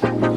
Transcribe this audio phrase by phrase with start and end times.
[0.00, 0.36] Hello，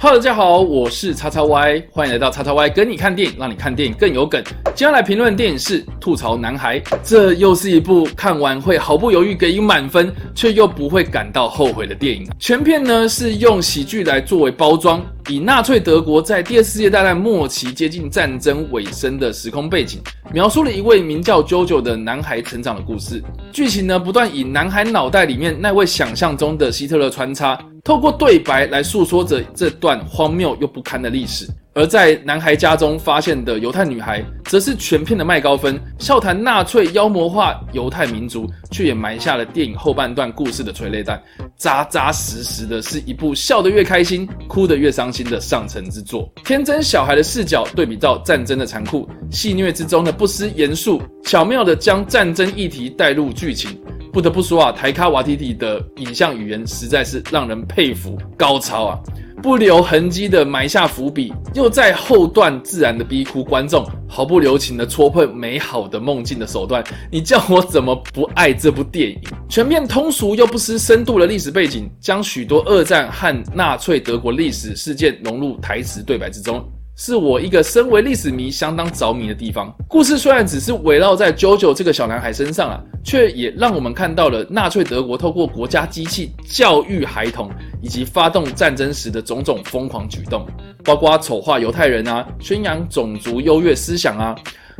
[0.00, 4.42] 大家好，我是叉叉 Y，欢迎来到叉叉 Y 跟你看电影，让你看电影更有梗。
[4.74, 12.26] 今天来评论电影是《吐槽男孩》，这又是一部看完会毫不犹豫给予满分，却又不会感到后悔的电影。
[12.38, 19.98] 全片呢是用喜剧来作为包装，以纳粹德国在第二次世界大战末期接近战争尾声的时空背景，
[20.32, 23.22] 描述了一位名叫 JoJo 的男孩成长的故事。
[23.50, 27.58] 剧情呢不断以男孩脑袋里面那位想象中的希特勒穿插。
[27.82, 41.20] 透过对白来诉说着这段荒谬又不堪的历史，而在男孩家中发现的犹太女孩，则是全片的麦高芬，笑谈纳粹妖魔化犹太民族，却也埋下了电影后半段故事的催泪弹，
[41.56, 46.32] 扎扎实实的是一部笑得越开心，哭得越伤心的上乘之作。
[46.44, 53.76] 天真小孩的视角对比到战争的残酷，戏谑之中的不失严肃，巧妙的将战争议题带入剧情。
[54.12, 58.98] 不得不说啊，台卡瓦提提的影像语言实在是让人佩服高超啊！
[59.44, 69.20] 不留痕迹的埋下伏笔，又在后段自然的逼哭观众，毫不留情的戳破美好的梦境的手段，你叫我怎么不爱这部电影？
[69.46, 76.66] 全面通俗又不失深度的历史背景，将许多二战和纳粹德国历史事件融入台词对白之中。
[76.96, 79.74] 是我一个身为历史迷相当着迷的地方。
[79.88, 87.50] 故事虽然只是围绕在 JoJo 这个小男孩身上啊，却也让我们看到了纳粹德国透过国家机器教育孩童，
[87.82, 90.46] 以及发动战争时的种种疯狂举动，
[90.84, 94.34] 包括丑化犹太人啊，宣扬种族优越思想啊，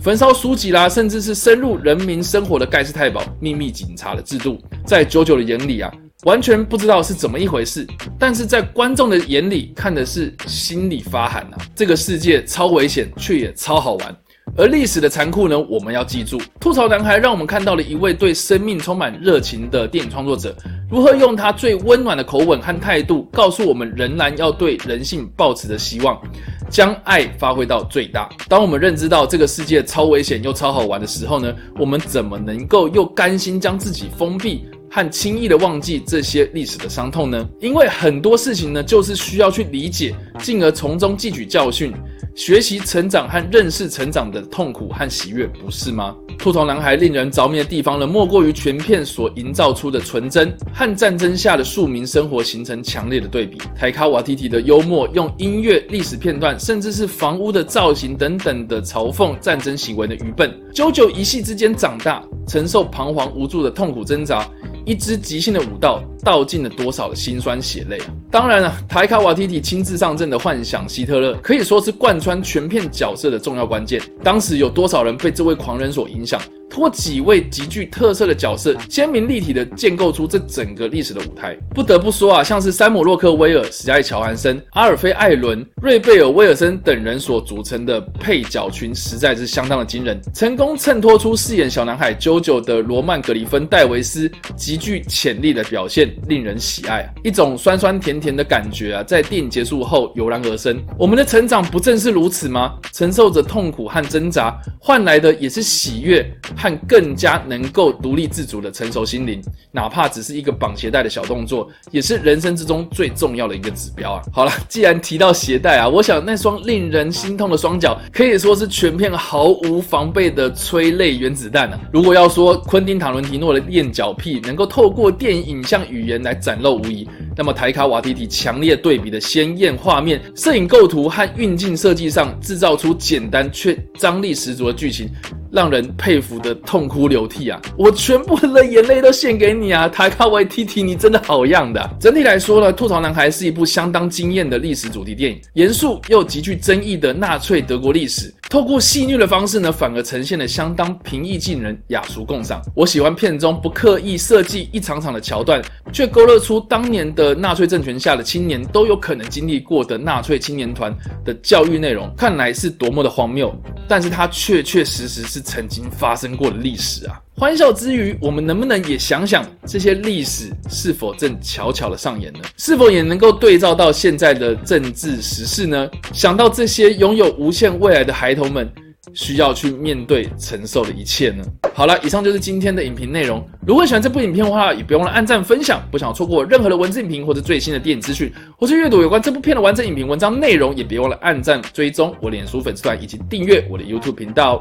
[0.00, 5.92] 焚烧书籍啦，甚至是深入人民生活的盖世太保秘密警察的制度，在 JoJo 的眼里啊。
[6.24, 7.86] 完全不知道是怎么一回事，
[8.18, 11.58] 但是在观众的眼里看的是心里发寒啊！
[11.76, 14.16] 这个世界超危险，却也超好玩。
[14.56, 15.56] 而历史的残酷呢？
[15.56, 20.56] 我们要记住，吐槽男孩让我们看到了一位对生命充满热情的电影创作者，
[20.90, 26.20] 如何用他最温暖的口吻和态度，告诉我们仍然要对人性抱持着希望，
[26.68, 28.28] 将爱发挥到最大。
[28.48, 31.54] 当我们认知到这个世界超危险又超好玩的时候呢？
[31.78, 34.66] 我们怎么能够又甘心将自己封闭？
[34.90, 37.48] 和轻易的忘记这些历史的伤痛呢？
[37.60, 41.92] 因为很多事情呢，就是需要去理解，进而从中汲取教训，
[42.34, 46.14] 学习成长和认识成长的痛苦和喜悦，不是吗？
[46.38, 53.58] 兔头男孩令人着迷的地方呢，莫过于全片所营造出的纯真和战争下的庶民生活形成强烈的对比。
[53.74, 60.56] 台卡瓦提提的幽默，用音乐、历史片段，甚至是房屋的造型等等的嘲讽战争行为的愚笨。
[60.72, 64.48] 久久一夕之间长大，承受彷徨无助的痛苦挣扎。
[64.88, 68.08] 一支即兴的舞蹈，道尽了多少的辛酸血泪啊！
[68.30, 74.00] 当然了，台卡瓦提提亲自上阵的幻想希特勒，可以说是贯穿全片角色的重要关键。
[74.22, 76.38] 当时有多少人被这位狂人所影响？
[76.68, 81.56] 通过几位极具特色的角色，鲜明立体的建构出这整个历史的舞台。
[81.74, 97.10] 不得不说啊，像是山姆洛克威尔、史嘉丽乔安森、阿尔菲艾伦、瑞贝尔威尔森等人所组成的配角群，实在是相当的惊人，成功衬托出饰演小男孩 JoJo 的罗曼格里芬戴维斯极具潜力的表现，令人喜爱。
[97.24, 100.82] 一种酸酸甜甜的感觉啊，在电影结束后油然而生。
[100.98, 102.74] 我们的成长不正是如此吗？
[102.92, 106.24] 承受着痛苦和挣扎，换来的也是喜悦。
[106.56, 109.40] 和更加能够独立自主的成熟心灵，
[109.70, 114.22] 哪怕只是一个绑鞋带的小动作，也是人生之中最重要的一个指标啊！
[114.32, 121.78] 好了，既然提到鞋带啊，我想那双令人心痛的双脚可以说是全片毫无防备的催泪原子弹啊！
[121.92, 135.08] 如果要说昆汀塔伦提诺的练脚癖能够透过电影影像语言来展露无遗，那么台卡瓦提提强烈对比的鲜艳画面、摄影构图和运镜设计上，制造出简单却张力十足的剧情。
[135.50, 137.60] 让人佩服的痛哭流涕啊！
[137.76, 139.88] 我全部的眼泪都献给你啊！
[139.88, 141.90] 塔卡维提提，你真的好样的。
[141.98, 152.62] 整体来说呢，《吐槽男孩》是一部相当惊艳的历史主题电影，严肃又极具争议的纳粹德国历史，透过戏谑的方式呢，反而呈现了相当平易近人、雅俗共赏。
[152.74, 155.62] 我喜欢片中不刻意设计一场场的桥段，
[155.92, 160.94] 却勾勒出当年的纳粹政权下的青年都有可能经历过的纳粹青年团
[161.24, 163.54] 的教育内容，看来是多么的荒谬，
[163.88, 165.42] 但是它确确实实是。
[165.48, 167.18] 曾经发生过的历史啊！
[167.34, 172.40] 欢笑之余，我们能不能也想想这些历史是否正悄悄的上演呢？
[172.58, 175.88] 是否也能够对照到现在的政治时事呢？
[176.12, 178.70] 想到这些拥有无限未来的孩童们，
[179.14, 181.44] 需要去面对承受的一切呢？
[181.74, 183.44] 好了，以上就是今天的影评内容。
[183.66, 185.80] 如果喜欢这部影片的话，也别忘了按赞、分享。
[185.90, 194.60] 不想错过任何的文字影评或者最新的电影资讯，或是阅读有关这部片的完整影评文章内容，也别忘了按赞、追踪我脸书粉丝团以及订阅我的 YouTube 频道。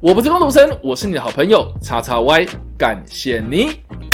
[0.00, 2.46] 我不是光读生，我是你的好朋友叉叉 Y，
[2.76, 4.11] 感谢你。